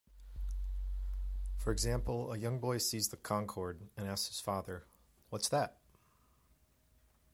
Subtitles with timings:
[1.57, 4.83] For example, a young boy sees the Concorde and asks his father
[5.29, 5.77] "What's that?".